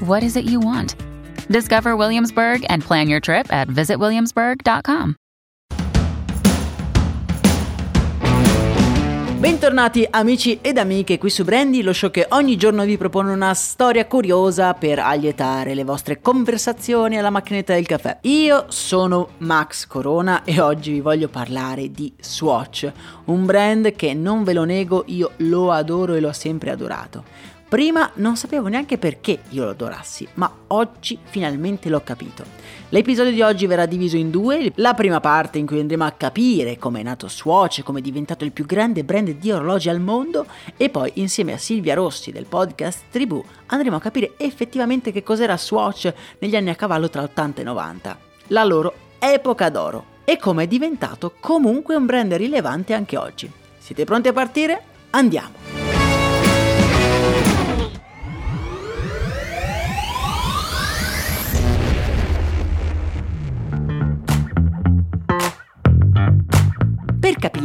[0.00, 0.96] what is it you want?
[1.48, 5.16] Discover Williamsburg and plan your trip at visitwilliamsburg.com.
[9.40, 13.54] Bentornati amici ed amiche qui su Brandy, lo show che ogni giorno vi propone una
[13.54, 18.18] storia curiosa per allietare le vostre conversazioni alla macchinetta del caffè.
[18.24, 22.92] Io sono Max Corona e oggi vi voglio parlare di Swatch,
[23.24, 27.24] un brand che non ve lo nego, io lo adoro e l'ho sempre adorato.
[27.70, 32.42] Prima non sapevo neanche perché io lo adorassi, ma oggi finalmente l'ho capito.
[32.88, 36.78] L'episodio di oggi verrà diviso in due, la prima parte in cui andremo a capire
[36.78, 40.46] come è nato Swatch, come è diventato il più grande brand di orologi al mondo
[40.76, 45.56] e poi insieme a Silvia Rossi del podcast Tribù andremo a capire effettivamente che cos'era
[45.56, 50.64] Swatch negli anni a cavallo tra 80 e 90, la loro epoca d'oro e come
[50.64, 53.48] è diventato comunque un brand rilevante anche oggi.
[53.78, 54.82] Siete pronti a partire?
[55.10, 55.79] Andiamo!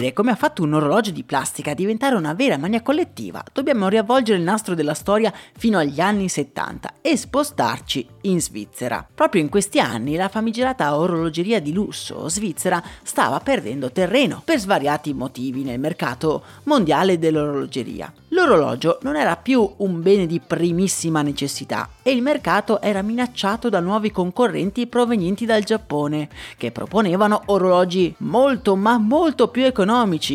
[0.00, 3.88] Capire come ha fatto un orologio di plastica a diventare una vera mania collettiva, dobbiamo
[3.88, 9.06] riavvolgere il nastro della storia fino agli anni 70 e spostarci in Svizzera.
[9.14, 15.12] Proprio in questi anni la famigerata orologeria di lusso svizzera stava perdendo terreno per svariati
[15.12, 18.10] motivi nel mercato mondiale dell'orologeria.
[18.32, 23.80] L'orologio non era più un bene di primissima necessità e il mercato era minacciato da
[23.80, 29.88] nuovi concorrenti provenienti dal Giappone, che proponevano orologi molto ma molto più economici,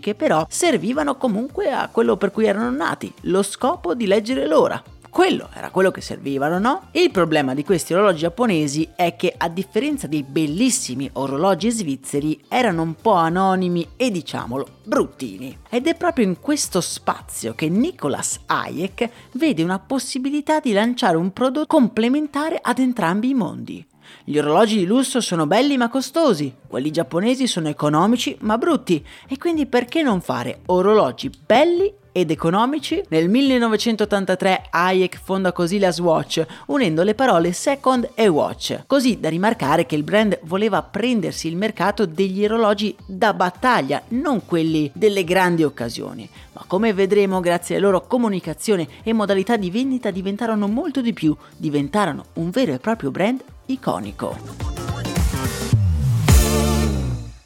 [0.00, 4.82] che però servivano comunque a quello per cui erano nati, lo scopo di leggere l'ora.
[5.10, 6.88] Quello era quello che servivano, no?
[6.92, 12.82] Il problema di questi orologi giapponesi è che, a differenza dei bellissimi orologi svizzeri, erano
[12.82, 15.58] un po' anonimi e diciamolo bruttini.
[15.70, 21.32] Ed è proprio in questo spazio che Nicholas Hayek vede una possibilità di lanciare un
[21.32, 23.86] prodotto complementare ad entrambi i mondi.
[24.24, 29.38] Gli orologi di lusso sono belli ma costosi, quelli giapponesi sono economici ma brutti e
[29.38, 36.44] quindi perché non fare orologi belli ed economici, nel 1983 Hayek fonda così la Swatch,
[36.66, 41.56] unendo le parole second e watch, così da rimarcare che il brand voleva prendersi il
[41.56, 46.28] mercato degli orologi da battaglia, non quelli delle grandi occasioni.
[46.54, 51.36] Ma come vedremo, grazie alla loro comunicazione e modalità di vendita diventarono molto di più,
[51.56, 54.77] diventarono un vero e proprio brand iconico.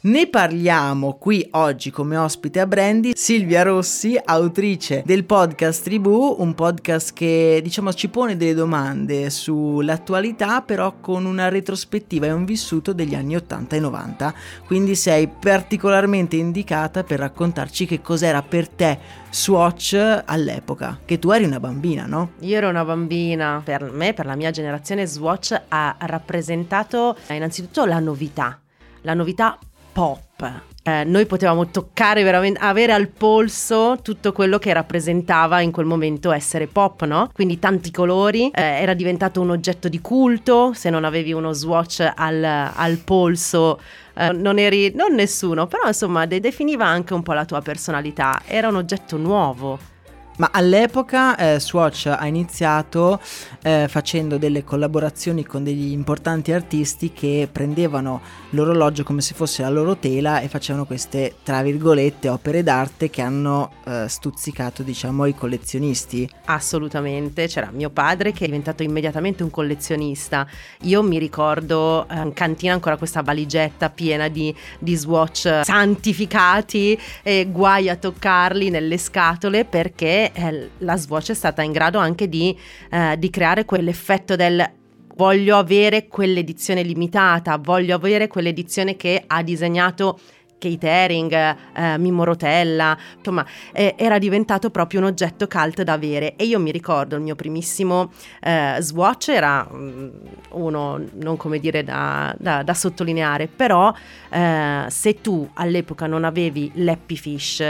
[0.05, 6.53] Ne parliamo qui oggi come ospite a Brandy Silvia Rossi, autrice del podcast Tribù, un
[6.55, 12.91] podcast che diciamo ci pone delle domande sull'attualità però con una retrospettiva e un vissuto
[12.91, 14.33] degli anni 80 e 90.
[14.65, 18.99] Quindi sei particolarmente indicata per raccontarci che cos'era per te
[19.29, 19.93] Swatch
[20.25, 22.31] all'epoca, che tu eri una bambina, no?
[22.39, 27.99] Io ero una bambina, per me, per la mia generazione Swatch ha rappresentato innanzitutto la
[27.99, 28.59] novità,
[29.03, 29.57] la novità
[29.93, 30.61] pop.
[30.85, 36.33] Eh, noi potevamo toccare veramente, avere al polso tutto quello che rappresentava in quel momento
[36.33, 37.29] essere pop, no?
[37.31, 42.11] Quindi tanti colori, eh, era diventato un oggetto di culto, se non avevi uno swatch
[42.13, 43.79] al, al polso
[44.15, 48.41] eh, non eri, non nessuno, però insomma de- definiva anche un po' la tua personalità,
[48.45, 49.91] era un oggetto nuovo.
[50.37, 53.19] Ma all'epoca eh, Swatch ha iniziato
[53.61, 58.19] eh, facendo delle collaborazioni con degli importanti artisti che prendevano
[58.51, 63.21] l'orologio come se fosse la loro tela e facevano queste, tra virgolette, opere d'arte che
[63.21, 66.27] hanno eh, stuzzicato, diciamo, i collezionisti.
[66.45, 70.47] Assolutamente, c'era mio padre che è diventato immediatamente un collezionista.
[70.81, 77.47] Io mi ricordo eh, in cantina ancora questa valigetta piena di, di Swatch santificati e
[77.51, 82.57] guai a toccarli nelle scatole perché eh, la Swatch è stata in grado anche di,
[82.89, 84.71] eh, di creare quell'effetto del
[85.15, 90.19] voglio avere quell'edizione limitata, voglio avere quell'edizione che ha disegnato
[90.63, 96.37] Kate Haring, eh, Mimmo Rotella, insomma eh, era diventato proprio un oggetto cult da avere.
[96.37, 100.09] E io mi ricordo il mio primissimo eh, Swatch era um,
[100.51, 103.93] uno non come dire da, da, da sottolineare, però
[104.29, 107.63] eh, se tu all'epoca non avevi l'Happy Fish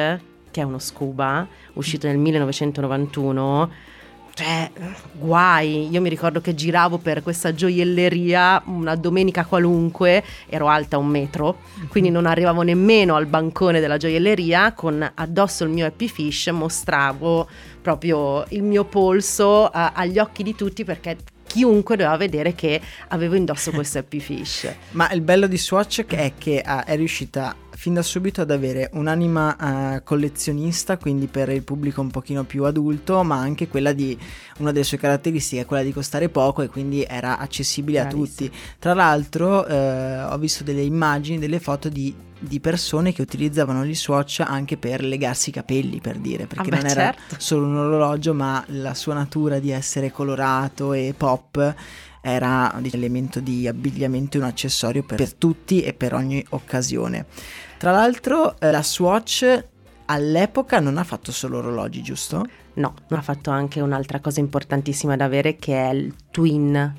[0.54, 3.72] che è uno scuba, uscito nel 1991,
[4.36, 4.72] cioè,
[5.14, 5.90] guai.
[5.92, 11.60] Io mi ricordo che giravo per questa gioielleria una domenica qualunque, ero alta un metro,
[11.90, 17.48] quindi non arrivavo nemmeno al bancone della gioielleria, con addosso il mio Happy Fish mostravo
[17.82, 23.36] proprio il mio polso uh, agli occhi di tutti perché chiunque doveva vedere che avevo
[23.36, 24.74] indosso questo Happy Fish.
[24.92, 29.58] Ma il bello di Swatch è che è riuscita fin da subito ad avere un'anima
[29.98, 34.18] uh, collezionista, quindi per il pubblico un pochino più adulto, ma anche quella di
[34.60, 38.24] una delle sue caratteristiche, quella di costare poco e quindi era accessibile Bravissimo.
[38.24, 38.52] a tutti.
[38.80, 43.96] Tra l'altro uh, ho visto delle immagini, delle foto di di persone che utilizzavano gli
[43.96, 47.36] swatch anche per legarsi i capelli, per dire, perché ah beh, non era certo.
[47.38, 51.76] solo un orologio, ma la sua natura di essere colorato e pop
[52.22, 57.26] era un elemento di abbigliamento e un accessorio per, per tutti e per ogni occasione.
[57.84, 59.66] Tra l'altro eh, la Swatch
[60.06, 62.48] all'epoca non ha fatto solo orologi, giusto?
[62.76, 66.96] No, ha fatto anche un'altra cosa importantissima da avere che è il Twin.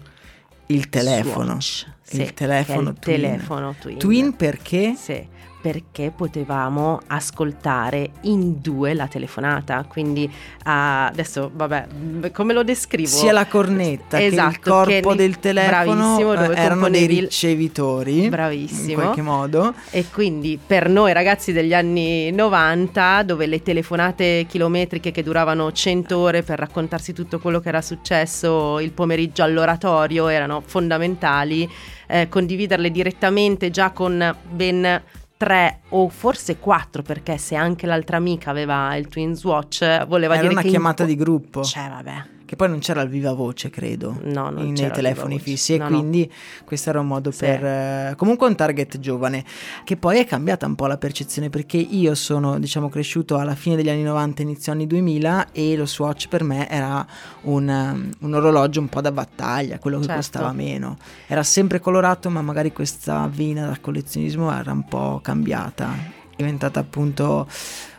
[0.66, 1.58] Il telefono.
[1.58, 1.86] Swatch.
[2.10, 3.16] Il sì, telefono, il twin.
[3.22, 3.96] telefono twin.
[3.96, 4.94] Twin perché?
[4.94, 5.26] Sì
[5.64, 9.86] perché potevamo ascoltare in due la telefonata.
[9.88, 13.08] Quindi uh, adesso, vabbè, come lo descrivo?
[13.08, 18.28] Sia la cornetta esatto, che il corpo che del telefono dove erano dei ricevitori.
[18.28, 18.90] Bravissimo.
[18.90, 19.72] In qualche modo.
[19.88, 26.18] E quindi per noi ragazzi degli anni 90, dove le telefonate chilometriche che duravano 100
[26.18, 31.66] ore per raccontarsi tutto quello che era successo il pomeriggio all'oratorio erano fondamentali,
[32.06, 35.02] eh, condividerle direttamente già con ben
[35.44, 40.42] tre o forse quattro perché se anche l'altra amica aveva il Twin Swatch voleva Era
[40.42, 41.10] dire una che chiamata in...
[41.10, 41.62] di gruppo.
[41.62, 45.76] Cioè vabbè che poi non c'era il viva voce, credo, no, non nei telefoni fissi
[45.76, 46.64] no, e quindi no.
[46.64, 47.40] questo era un modo sì.
[47.40, 49.44] per eh, comunque un target giovane,
[49.82, 53.76] che poi è cambiata un po' la percezione perché io sono, diciamo, cresciuto alla fine
[53.76, 57.04] degli anni 90, inizio anni 2000 e lo Swatch per me era
[57.42, 60.20] un, um, un orologio un po' da battaglia, quello che certo.
[60.20, 60.96] costava meno.
[61.26, 67.46] Era sempre colorato, ma magari questa vena da collezionismo era un po' cambiata, diventata appunto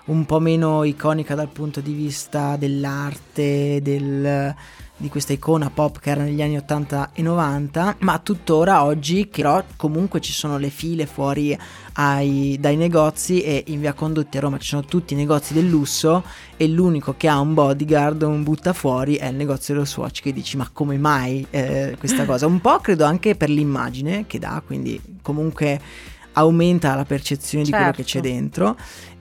[0.06, 4.54] un po' meno iconica dal punto di vista dell'arte, del,
[4.98, 9.42] di questa icona pop che era negli anni 80 e 90, ma tuttora oggi che
[9.42, 11.58] però comunque ci sono le file fuori
[11.94, 15.68] ai, dai negozi e in via Condotti a Roma ci sono tutti i negozi del
[15.68, 16.24] lusso
[16.56, 20.34] e l'unico che ha un bodyguard, un butta fuori è il negozio dello Swatch che
[20.34, 22.46] dici ma come mai eh, questa cosa?
[22.46, 25.80] Un po' credo anche per l'immagine che dà, quindi comunque
[26.36, 27.78] aumenta la percezione certo.
[27.78, 28.28] di quello che c'è certo.
[28.28, 28.78] dentro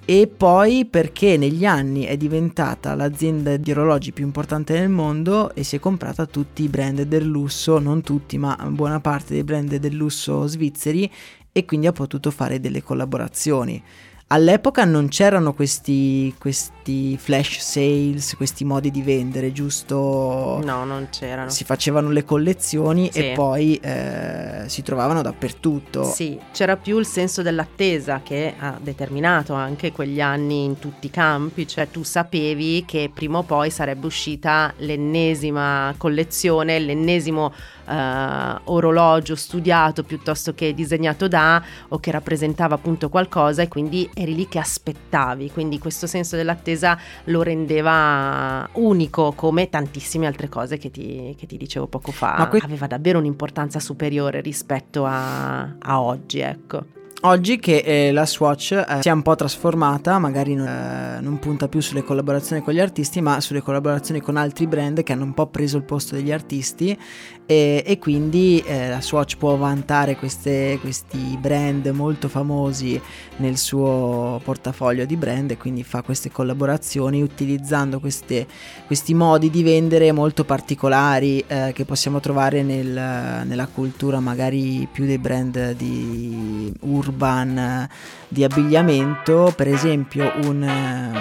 [0.07, 5.65] e poi perché negli anni è diventata l'azienda di orologi più importante nel mondo e
[5.65, 9.75] si è comprata tutti i brand del lusso, non tutti ma buona parte dei brand
[9.75, 11.11] del lusso svizzeri
[11.51, 13.83] e quindi ha potuto fare delle collaborazioni.
[14.29, 20.61] All'epoca non c'erano questi, questi, flash sales, questi modi di vendere, giusto?
[20.65, 21.51] No, non c'erano.
[21.51, 23.19] Si facevano le collezioni sì.
[23.19, 26.05] e poi eh, si trovavano dappertutto.
[26.05, 31.11] Sì, c'era più il senso dell'attesa che ha determinato anche quegli anni in tutti i
[31.11, 37.53] campi, cioè tu sapevi che prima o poi sarebbe uscita l'ennesima collezione, l'ennesimo
[37.87, 44.35] eh, orologio studiato piuttosto che disegnato da o che rappresentava appunto qualcosa e quindi eri
[44.35, 50.91] lì che aspettavi, quindi questo senso dell'attesa lo rendeva unico come tantissime altre cose che
[50.91, 56.41] ti, che ti dicevo poco fa, que- aveva davvero un'importanza superiore rispetto a, a oggi,
[56.41, 56.95] ecco.
[57.27, 61.39] Oggi che eh, la Swatch eh, si è un po' trasformata, magari non, eh, non,
[61.39, 65.25] punta più sulle collaborazioni con gli artisti, ma sulle collaborazioni con altri brand che hanno
[65.25, 66.95] un po' preso il posto degli artisti
[67.47, 73.01] e, e quindi eh, la Swatch può vantare queste, questi brand molto famosi
[73.37, 78.47] nel suo portafoglio di brand e quindi fa queste collaborazioni utilizzando queste,
[78.87, 82.87] questi modi di vendere molto particolari eh, che possiamo trovare nel,
[83.47, 87.89] nella cultura magari più dei brand di urban
[88.27, 90.69] di abbigliamento, per esempio un,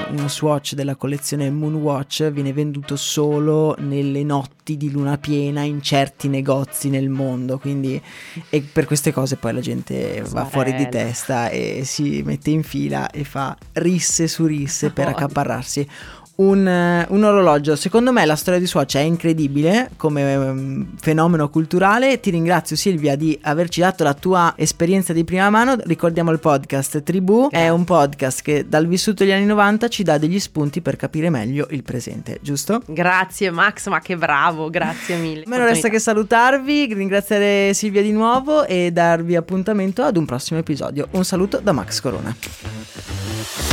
[0.09, 6.12] uno swatch della collezione Moonwatch viene venduto solo nelle notti di luna piena in certi
[6.24, 8.01] negozi nel mondo, quindi
[8.50, 12.63] e per queste cose poi la gente va fuori di testa e si mette in
[12.63, 15.88] fila e fa risse su risse per accaparrarsi
[16.35, 17.75] un, eh, un, orologio.
[17.75, 22.19] Secondo me la storia di Swatch è incredibile come um, fenomeno culturale.
[22.19, 25.75] Ti ringrazio Silvia di averci dato la tua esperienza di prima mano.
[25.83, 30.17] Ricordiamo il podcast Tribù, è un podcast che dal vissuto degli anni 90 ci dà
[30.17, 32.81] degli spunti per capire meglio il presente, giusto?
[32.85, 35.43] Grazie Max, ma che bravo, grazie mille.
[35.45, 40.59] Me non resta che salutarvi, ringraziare Silvia di nuovo e darvi appuntamento ad un prossimo
[40.59, 41.07] episodio.
[41.11, 43.72] Un saluto da Max Corona.